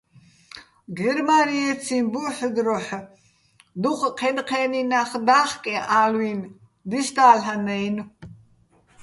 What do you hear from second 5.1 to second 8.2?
და́ხკეჼ ალვინ დისდა́ლ'ანაჲნო̆.